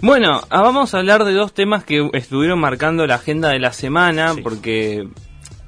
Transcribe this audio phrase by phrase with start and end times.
[0.00, 3.72] Bueno, ah, vamos a hablar de dos temas que estuvieron marcando la agenda de la
[3.72, 5.08] semana, porque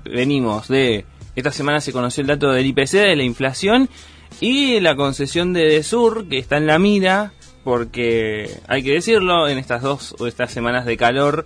[0.05, 1.05] venimos de...
[1.35, 3.89] Esta semana se conoció el dato del IPC, de la inflación,
[4.41, 7.33] y la concesión de Desur, que está en la mira,
[7.65, 11.45] porque hay que decirlo, en estas dos o estas semanas de calor,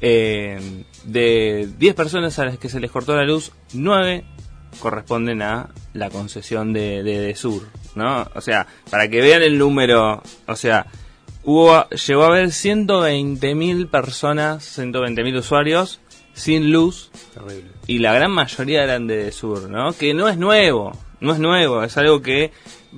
[0.00, 4.24] eh, de 10 personas a las que se les cortó la luz, 9
[4.78, 7.66] corresponden a la concesión de, de, Desur,
[7.96, 8.28] ¿no?
[8.36, 10.86] O sea, para que vean el número, o sea,
[11.44, 16.00] hubo, llegó a haber 120.000 personas, 120.000 usuarios
[16.32, 17.10] sin luz.
[17.86, 19.92] Y la gran mayoría eran de Desur, ¿no?
[19.92, 22.52] Que no es nuevo, no es nuevo, es algo que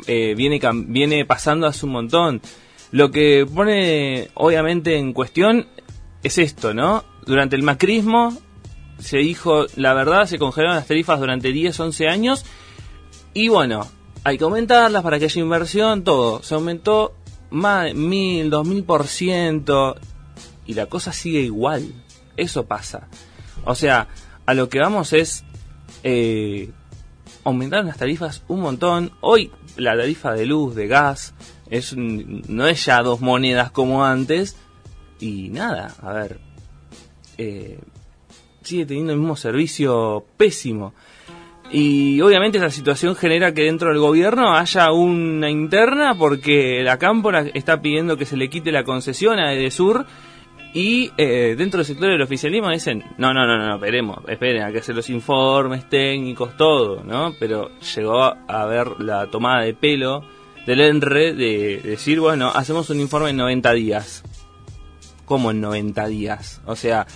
[0.06, 2.40] eh, viene, viene pasando hace un montón.
[2.90, 5.66] Lo que pone obviamente en cuestión
[6.22, 7.04] es esto, ¿no?
[7.26, 8.36] Durante el macrismo
[8.98, 12.44] se dijo, la verdad, se congelaron las tarifas durante 10, 11 años
[13.34, 13.86] y bueno,
[14.24, 16.42] hay que aumentarlas para que haya inversión, todo.
[16.42, 17.14] Se aumentó
[17.52, 19.96] más mil, dos mil por ciento
[20.66, 21.92] y la cosa sigue igual.
[22.36, 23.08] Eso pasa.
[23.64, 24.08] O sea,
[24.46, 25.44] a lo que vamos es
[26.02, 26.70] eh,
[27.44, 29.12] las tarifas un montón.
[29.20, 31.34] Hoy la tarifa de luz, de gas,
[31.70, 34.56] es no es ya dos monedas como antes.
[35.20, 36.40] Y nada, a ver,
[37.38, 37.78] eh,
[38.62, 40.94] sigue teniendo el mismo servicio pésimo.
[41.72, 47.46] Y obviamente esa situación genera que dentro del gobierno haya una interna porque la Cámpora
[47.54, 50.04] está pidiendo que se le quite la concesión a Edesur
[50.74, 54.72] y eh, dentro del sector del oficialismo dicen, no, no, no, no, esperemos, esperen, hay
[54.72, 57.34] que hacer los informes técnicos, todo, ¿no?
[57.38, 60.22] Pero llegó a haber la tomada de pelo
[60.66, 64.22] del ENRE de decir, bueno, hacemos un informe en 90 días.
[65.24, 66.60] ¿Cómo en 90 días?
[66.66, 67.06] O sea,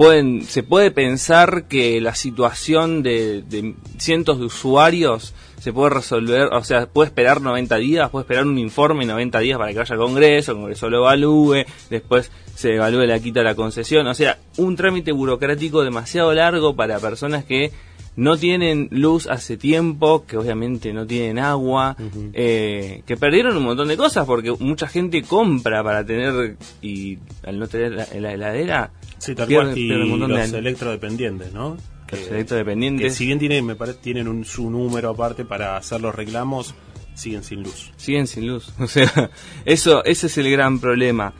[0.00, 6.48] pueden, se puede pensar que la situación de, de cientos de usuarios se puede resolver,
[6.54, 9.92] o sea, puede esperar 90 días, puede esperar un informe 90 días para que vaya
[9.92, 14.38] al Congreso, el Congreso lo evalúe, después se evalúe la quita la concesión, o sea,
[14.56, 17.70] un trámite burocrático demasiado largo para personas que
[18.16, 21.94] no tienen luz hace tiempo, que obviamente no tienen agua,
[22.32, 27.58] eh, que perdieron un montón de cosas porque mucha gente compra para tener y al
[27.58, 31.76] no tener la, la heladera, sí, tal cual, y los electrodependientes, ¿no?
[32.06, 36.74] Que, si bien tienen, me parece, tienen un, su número aparte para hacer los reclamos,
[37.14, 37.92] siguen sin luz.
[37.96, 38.72] Siguen sin luz.
[38.80, 39.30] O sea,
[39.64, 41.34] eso, ese es el gran problema.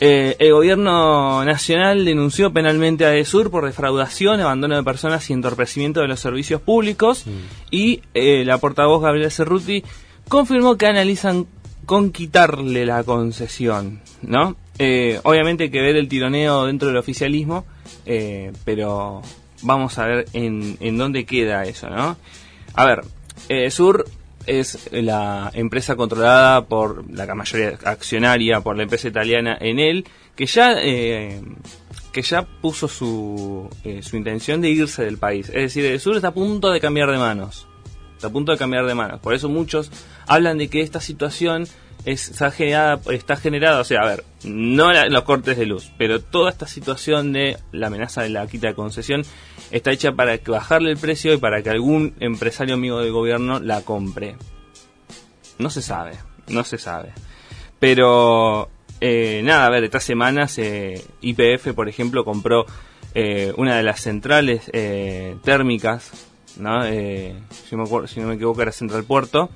[0.00, 6.00] Eh, el gobierno nacional denunció penalmente a ESUR por defraudación, abandono de personas y entorpecimiento
[6.00, 7.26] de los servicios públicos.
[7.26, 7.30] Mm.
[7.70, 9.84] Y eh, la portavoz Gabriela Cerruti
[10.28, 11.46] confirmó que analizan
[11.84, 14.56] con quitarle la concesión, ¿no?
[14.78, 17.64] Eh, obviamente hay que ver el tironeo dentro del oficialismo,
[18.64, 19.22] pero
[19.62, 22.16] vamos a ver en, en dónde queda eso, ¿no?
[22.74, 23.02] A ver,
[23.48, 24.04] eh, Sur
[24.46, 30.04] es la empresa controlada por la mayoría accionaria por la empresa italiana Enel,
[30.36, 31.40] que ya eh,
[32.12, 35.48] que ya puso su, eh, su intención de irse del país.
[35.48, 37.66] Es decir, sur está a punto de cambiar de manos.
[38.14, 39.20] Está a punto de cambiar de manos.
[39.20, 39.90] Por eso muchos
[40.26, 41.66] hablan de que esta situación
[42.04, 46.50] está generada, está generada, o sea, a ver, no los cortes de luz, pero toda
[46.50, 49.22] esta situación de la amenaza de la quita de concesión
[49.70, 53.80] está hecha para bajarle el precio y para que algún empresario amigo del gobierno la
[53.82, 54.36] compre.
[55.58, 56.12] No se sabe,
[56.48, 57.12] no se sabe.
[57.78, 58.68] Pero
[59.00, 62.66] eh, nada, a ver, esta semana se, IPF, por ejemplo, compró
[63.14, 66.10] eh, una de las centrales eh, térmicas,
[66.58, 66.84] ¿no?
[66.84, 69.50] si, me si no me equivoco era Central Puerto.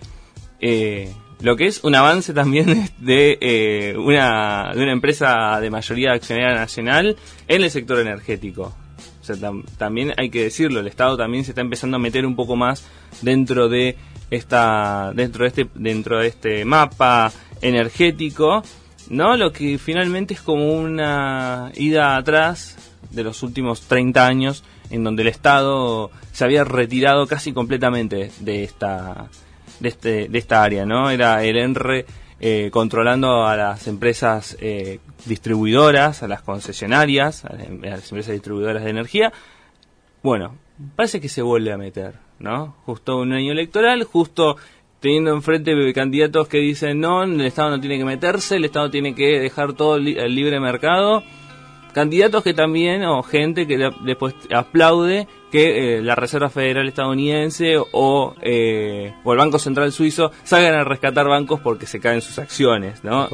[1.41, 7.16] Lo que es un avance también de, una, de una empresa de mayoría accionaria nacional
[7.47, 8.75] en el sector energético
[9.76, 12.87] también hay que decirlo, el Estado también se está empezando a meter un poco más
[13.22, 13.97] dentro de
[14.31, 18.62] esta, dentro de este, dentro de este mapa energético,
[19.10, 19.37] ¿no?
[19.37, 22.76] Lo que finalmente es como una ida atrás
[23.10, 28.65] de los últimos 30 años en donde el Estado se había retirado casi completamente de
[28.65, 29.28] esta,
[29.81, 31.11] de este, de esta área, ¿no?
[31.11, 32.06] Era el ENRE
[32.41, 38.91] eh, controlando a las empresas eh, distribuidoras, a las concesionarias, a las empresas distribuidoras de
[38.91, 39.32] energía.
[40.23, 40.56] Bueno,
[40.97, 42.76] parece que se vuelve a meter, ¿no?
[42.85, 44.56] Justo un año electoral, justo
[45.00, 49.14] teniendo enfrente candidatos que dicen no, el Estado no tiene que meterse, el Estado tiene
[49.14, 51.23] que dejar todo el libre mercado
[51.99, 58.37] candidatos que también, o gente que después aplaude que eh, la Reserva Federal estadounidense o,
[58.41, 63.03] eh, o, el Banco Central Suizo salgan a rescatar bancos porque se caen sus acciones,
[63.03, 63.29] ¿no?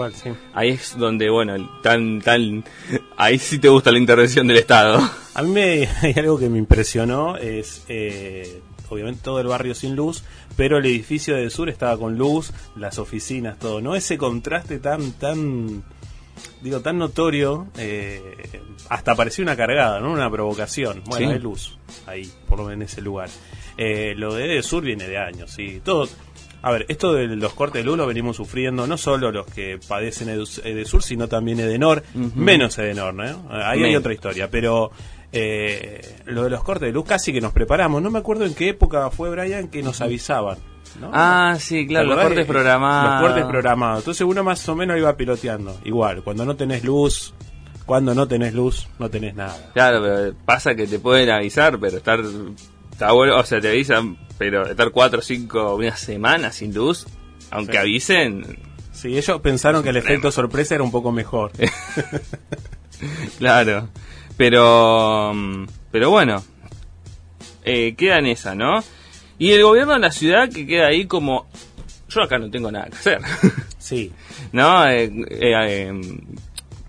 [0.54, 2.64] Ahí es donde, bueno, tan, tan,
[3.18, 4.98] ahí sí te gusta la intervención del Estado.
[5.34, 9.94] A mí me, hay algo que me impresionó, es eh, obviamente todo el barrio sin
[9.94, 10.24] luz,
[10.56, 13.94] pero el edificio del sur estaba con luz, las oficinas, todo, ¿no?
[13.94, 15.84] Ese contraste tan, tan
[16.60, 18.22] digo, tan notorio, eh,
[18.88, 20.12] hasta parecía una cargada, ¿no?
[20.12, 21.02] Una provocación.
[21.06, 21.32] Bueno, Sí.
[21.34, 23.28] hay luz ahí, por lo menos en ese lugar.
[23.76, 25.80] Eh, lo de Sur viene de años, sí.
[25.84, 26.08] Todo.
[26.62, 29.78] A ver, esto de los cortes de luz lo venimos sufriendo no solo los que
[29.86, 32.30] padecen Edesur, sino también Edenor, Ujú.
[32.40, 33.48] menos Edenor, ¿no?
[33.50, 34.90] Ahí hay otra historia, pero
[35.30, 38.00] eh, lo de los cortes de luz casi que nos preparamos.
[38.00, 40.56] No me acuerdo en qué época fue, Brian, que nos avisaban.
[41.00, 41.10] ¿No?
[41.12, 43.20] Ah, sí, claro, ¿Te los cortes programados.
[43.22, 43.98] Los cortes programados.
[44.00, 45.78] Entonces uno más o menos iba piloteando.
[45.84, 47.34] Igual, cuando no tenés luz,
[47.86, 49.56] cuando no tenés luz, no tenés nada.
[49.74, 52.20] Claro, pero pasa que te pueden avisar, pero estar.
[52.92, 57.06] Está bueno, o sea, te avisan, pero estar cuatro o cinco, una semana sin luz,
[57.50, 57.78] aunque Sí.
[57.78, 58.58] avisen,
[58.92, 61.50] Sí, ellos pensaron que el efecto sorpresa era un poco mejor.
[63.38, 63.88] claro.
[64.36, 65.32] Pero.
[65.90, 66.42] Pero bueno,
[67.64, 68.82] eh, queda en esa, ¿no?
[69.38, 71.46] Y el gobierno de la ciudad que queda ahí como.
[72.08, 73.20] Yo acá no tengo nada que hacer.
[73.84, 74.10] Sí,
[74.52, 74.88] ¿no?
[74.88, 75.92] Eh, eh, eh,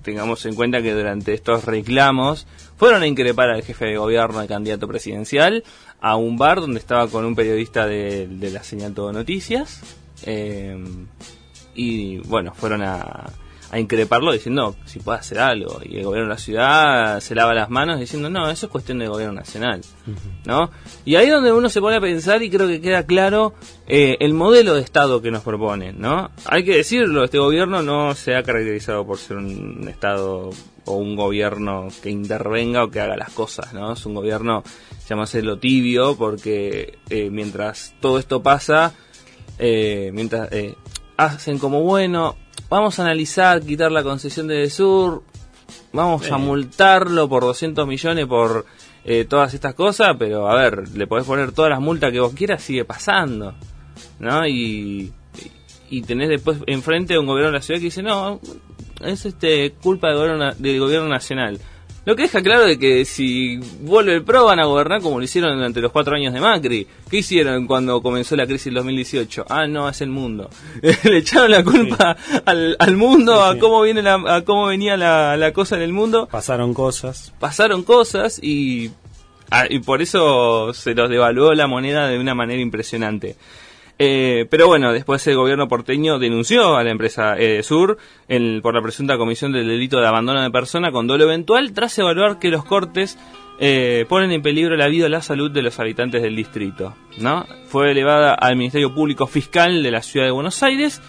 [0.02, 2.48] tengamos en cuenta que durante estos reclamos
[2.78, 5.66] fueron a increpar al jefe de gobierno, al candidato presidencial,
[6.00, 9.82] a un bar donde estaba con un periodista de, de la señal Todo Noticias.
[10.24, 10.78] eh,
[11.76, 13.26] y bueno, fueron a,
[13.72, 15.80] a increparlo diciendo si puede hacer algo.
[15.84, 19.00] Y el gobierno de la ciudad se lava las manos diciendo no, eso es cuestión
[19.00, 19.82] del gobierno nacional.
[20.46, 20.72] ¿no?
[21.04, 23.54] Y ahí es donde uno se pone a pensar y creo que queda claro
[23.88, 26.30] eh, el modelo de Estado que nos proponen, ¿no?
[26.46, 30.52] Hay que decirlo, este gobierno no se ha caracterizado por ser un Estado
[30.86, 33.94] o un gobierno que intervenga o que haga las cosas, ¿no?
[33.94, 34.64] Es un gobierno,
[35.10, 38.94] llamámoslo tibio, porque eh, mientras todo esto pasa,
[39.58, 40.76] eh, mientras eh,
[41.18, 42.36] hacen como bueno,
[42.70, 45.24] vamos a analizar, quitar la concesión de Sur,
[45.94, 48.66] vamos a multarlo por 200 millones por
[49.04, 52.34] eh, todas estas cosas, pero a ver, le podés poner todas las multas que vos
[52.34, 53.54] quieras, sigue pasando,
[54.20, 54.48] ¿no?
[54.48, 55.14] Y,
[55.90, 58.40] y tenés después enfrente a un gobierno de la ciudad que dice, no,
[59.02, 61.60] es este culpa del gobierno, del gobierno nacional.
[62.06, 65.24] Lo que deja claro de que si vuelve el PRO van a gobernar como lo
[65.26, 66.88] hicieron durante los cuatro años de Macri.
[67.10, 69.46] ¿Qué hicieron cuando comenzó la crisis del 2018?
[69.50, 70.50] Ah, no, es el mundo.
[71.04, 72.16] Le echaron la culpa
[72.46, 75.82] al, al mundo, Sí, a cómo viene la, a cómo venía la, la cosa en
[75.82, 76.28] el mundo.
[76.28, 77.34] pasaron cosas.
[77.40, 78.92] Pasaron cosas y,
[79.50, 83.36] ah, y por eso se los devaluó la moneda de una manera impresionante.
[83.98, 87.98] Eh, pero bueno, después el gobierno porteño denunció a la empresa Sur
[88.62, 92.38] por la presunta comisión del delito de abandono de persona con dolo eventual tras evaluar
[92.40, 93.18] que los cortes
[93.58, 96.94] eh, ponen en peligro la vida o la salud de los habitantes del distrito.
[97.20, 97.46] ¿no?
[97.68, 101.02] Fue elevada al Ministerio Público Fiscal de la Ciudad de Buenos Aires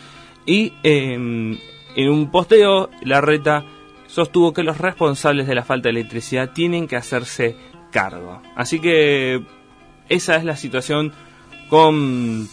[0.45, 3.65] y eh, en un posteo la reta
[4.07, 7.57] sostuvo que los responsables de la falta de electricidad tienen que hacerse
[7.91, 8.41] cargo.
[8.55, 9.43] Así que
[10.09, 11.13] esa es la situación
[11.69, 12.49] con,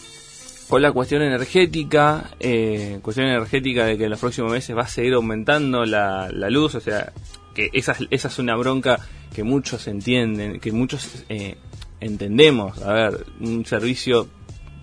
[0.74, 4.88] con la cuestión energética, eh, cuestión energética de que en los próximos meses va a
[4.88, 7.12] seguir aumentando la, la luz, o sea,
[7.54, 8.98] que esa, es- esa es una bronca
[9.32, 11.54] que muchos entienden, que muchos eh,
[12.00, 12.82] entendemos.
[12.82, 14.26] A ver, un servicio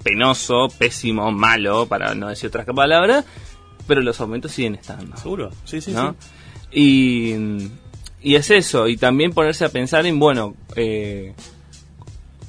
[0.02, 3.26] penoso, pésimo, malo, para no decir otras palabras,
[3.86, 5.18] pero los aumentos siguen estando.
[5.18, 5.50] ¿Seguro?
[5.66, 6.16] Sí, sí, ¿no?
[6.72, 6.80] sí.
[6.80, 7.70] Y,
[8.30, 11.34] y es eso, y también ponerse a pensar en, bueno, eh,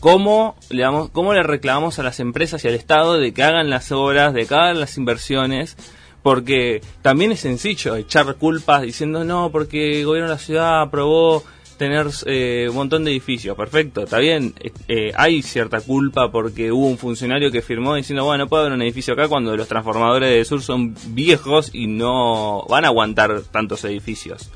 [0.02, 3.70] cómo, le damos, cómo le reclamamos a las empresas y al Estado de que hagan
[3.70, 5.76] las obras, de que hagan las inversiones,
[6.24, 11.44] porque también es sencillo echar culpas diciendo, no, porque el gobierno de la ciudad aprobó
[11.76, 14.54] tener eh, un montón de edificios, perfecto, está bien,
[14.88, 18.72] eh, hay cierta culpa porque hubo un funcionario que firmó diciendo, bueno, no puede haber
[18.72, 23.42] un edificio acá cuando los transformadores de sur son viejos y no van a aguantar
[23.52, 24.50] tantos edificios.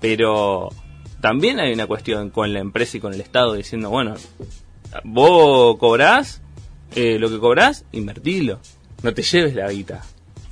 [0.00, 0.68] Pero
[1.20, 4.14] también hay una cuestión con la empresa y con el Estado diciendo, bueno,
[5.02, 6.40] vos cobrás,
[6.94, 8.60] eh, lo que cobrás, invertilo,
[9.02, 10.04] no te lleves la guita.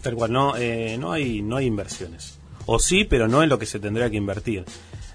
[0.03, 2.39] Tal cual, no, eh, no, hay, no hay inversiones.
[2.67, 4.65] O sí, pero no en lo que se tendría que invertir.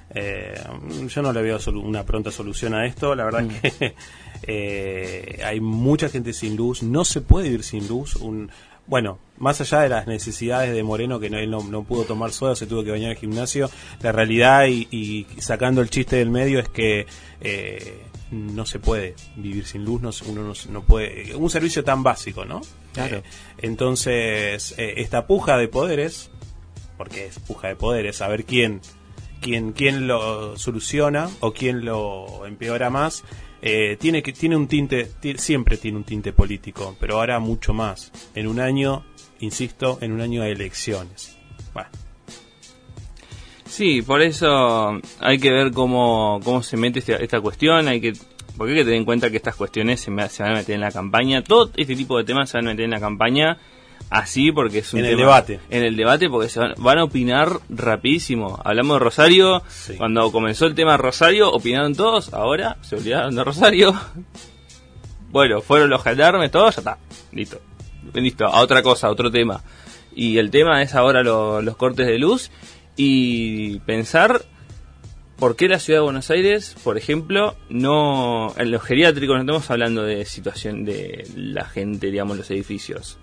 [0.10, 0.60] Eh,
[1.08, 3.14] yo no le veo una pronta solución a esto.
[3.16, 3.96] La verdad es que
[4.44, 6.84] eh, hay mucha gente sin luz.
[6.84, 8.16] No se puede vivir sin luz.
[8.16, 8.50] Un,
[8.86, 12.32] bueno, más allá de las necesidades de Moreno, que no, él no, no pudo tomar
[12.32, 13.70] soda, se tuvo que bañar en el gimnasio,
[14.02, 17.06] la realidad y, y sacando el chiste del medio es que
[17.42, 18.02] eh,
[18.32, 21.36] no se puede vivir sin luz, no, se- uno no, no puede...
[21.36, 22.62] Un servicio tan básico, ¿no?
[22.94, 23.18] Claro.
[23.18, 23.24] Eh,
[23.60, 26.30] entonces, eh, esta puja de poderes,
[26.98, 28.82] porque es puja de poderes, saber quién,
[29.40, 33.24] quién, quién lo soluciona o quién lo empeora más,
[33.62, 37.74] eh, tiene que tiene un tinte, ti- siempre tiene un tinte político, pero ahora mucho
[37.74, 38.12] más.
[38.36, 39.06] En un año,
[39.40, 41.38] insisto, en un año de elecciones.
[41.74, 41.90] Bueno,
[43.66, 48.14] Sí, por eso hay que ver cómo, cómo se mete esta, esta cuestión, hay que
[48.58, 50.74] porque hay que tener en cuenta que estas cuestiones se, me- se van a meter
[50.76, 53.58] en la campaña, todo este tipo de temas se van a meter en la campaña
[54.10, 55.60] así porque es un En el debate.
[55.70, 58.60] En el debate porque se van, van a opinar rapidísimo.
[58.64, 59.96] Hablamos de Rosario, Sí.
[59.98, 63.94] cuando comenzó el tema de Rosario, opinaron todos, ahora se olvidaron de Rosario.
[65.30, 66.98] Bueno, fueron los gendarmes, todos, ya está,
[67.32, 67.60] listo.
[68.14, 69.62] Listo, a otra cosa, a otro tema.
[70.16, 72.50] Y el tema es ahora lo- los cortes de luz
[72.96, 74.42] y pensar
[75.38, 78.54] por qué la ciudad de Buenos Aires, por ejemplo, no.
[78.58, 83.20] En los geriátricos no estamos hablando de situación de la gente, digamos, los edificios.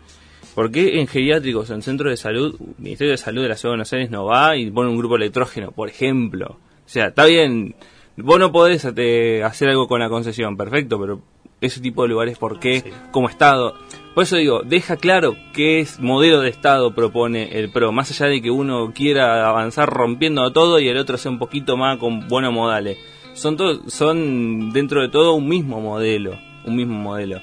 [0.55, 3.73] ¿Por qué en geriátricos, en centros de salud, el Ministerio de Salud de la Ciudad
[3.73, 6.59] de Buenos Aires no va y pone un grupo electrógeno, por ejemplo?
[6.87, 7.75] O sea, está bien,
[8.17, 11.21] vos no podés hacer algo con la concesión, perfecto, pero
[11.61, 12.81] ese tipo de lugares, ¿por qué?
[12.81, 12.91] Sí.
[13.11, 13.75] Como Estado.
[14.15, 18.31] Por eso digo, deja claro qué es modelo de Estado propone el PRO, más allá
[18.31, 22.29] de que uno quiera avanzar rompiendo todo y el otro sea un poquito más con
[22.29, 22.99] buenos modales.
[23.33, 27.41] Son, todo, son dentro de todo un mismo modelo, un mismo modelo.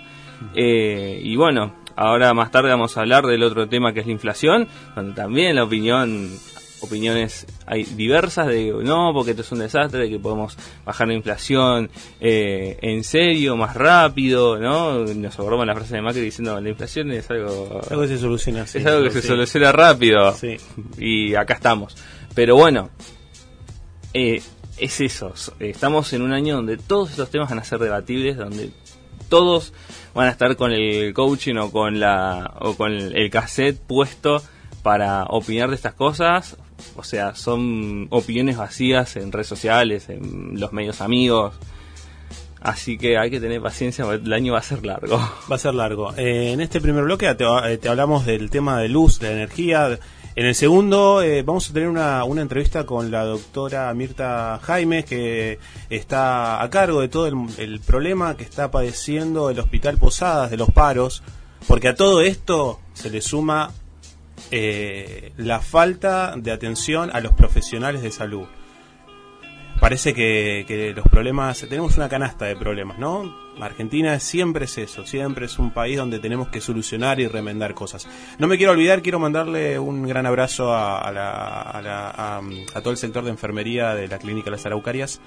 [0.55, 4.11] Eh, y bueno, ahora más tarde vamos a hablar del otro tema que es la
[4.11, 6.29] inflación, donde también la opinión,
[6.81, 11.13] opiniones hay diversas de no, porque esto es un desastre, de que podemos bajar la
[11.13, 11.89] inflación
[12.19, 15.05] eh, en serio, más rápido, ¿no?
[15.05, 18.63] Nos acordamos la frase de Macri diciendo la inflación es algo, Algo que se soluciona
[18.63, 20.57] es algo que se soluciona rápido Sí.
[20.97, 21.95] y acá estamos.
[22.33, 22.89] Pero bueno,
[24.13, 24.41] eh,
[24.77, 25.33] es eso.
[25.59, 28.71] Estamos en un año donde todos estos temas van a ser debatibles, donde
[29.31, 29.73] todos
[30.13, 34.43] van a estar con el coaching o con la o con el, cassette puesto
[34.83, 36.57] para opinar de estas cosas.
[36.95, 41.55] O sea, son opiniones vacías en redes sociales, en los medios amigos.
[42.59, 45.17] Así que hay que tener paciencia, el año va a ser largo.
[45.49, 46.13] Va a ser largo.
[46.15, 49.97] Eh, en este primer bloque te, eh, te hablamos del tema de luz, de energía.
[50.33, 55.03] En el segundo eh, vamos a tener una, una entrevista con la doctora Mirta Jaime,
[55.03, 55.59] que
[55.89, 60.55] está a cargo de todo el, el problema que está padeciendo el Hospital Posadas, de
[60.55, 61.21] los paros,
[61.67, 63.71] porque a todo esto se le suma
[64.51, 68.47] eh, la falta de atención a los profesionales de salud.
[69.81, 73.35] Parece que, que los problemas, tenemos una canasta de problemas, ¿no?
[73.59, 78.07] Argentina siempre es eso, siempre es un país donde tenemos que solucionar y remendar cosas.
[78.37, 82.37] No me quiero olvidar, quiero mandarle un gran abrazo a, a la- a la- a-
[82.75, 85.19] a todo el sector de enfermería de la Clínica Las Araucarias.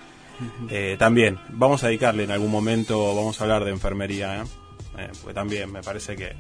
[0.71, 4.45] Eh, también, vamos a dedicarle en algún momento, vamos a hablar de enfermería, ¿eh?
[4.99, 6.33] Eh, porque también me parece que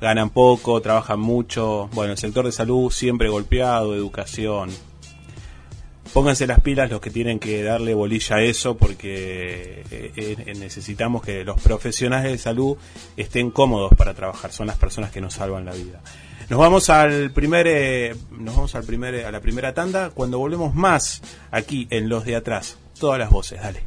[0.00, 1.88] ganan poco, trabajan mucho.
[1.94, 4.70] Bueno, el sector de salud siempre golpeado, educación.
[6.14, 11.22] Pónganse las pilas los que tienen que darle bolilla a eso porque eh, eh, necesitamos
[11.22, 12.76] que los profesionales de salud
[13.16, 16.00] estén cómodos para trabajar, son las personas que nos salvan la vida.
[16.48, 20.72] Nos vamos al primer eh, nos vamos al primer a la primera tanda cuando volvemos
[20.72, 23.82] más aquí en los de atrás, todas las voces, dale.